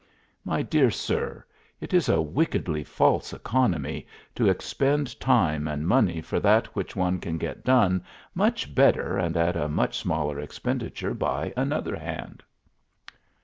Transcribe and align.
My 0.43 0.63
dear 0.63 0.89
sir, 0.89 1.45
it 1.79 1.93
is 1.93 2.09
a 2.09 2.23
wickedly 2.23 2.83
false 2.83 3.33
economy 3.33 4.07
to 4.33 4.49
expend 4.49 5.19
time 5.19 5.67
and 5.67 5.87
money 5.87 6.21
for 6.21 6.39
that 6.39 6.75
which 6.75 6.95
one 6.95 7.19
can 7.19 7.37
get 7.37 7.63
done 7.63 8.03
much 8.33 8.73
better 8.73 9.19
and 9.19 9.37
at 9.37 9.55
a 9.55 9.67
much 9.69 9.99
smaller 9.99 10.39
expenditure 10.39 11.13
by 11.13 11.53
another 11.55 11.95
hand." 11.95 12.41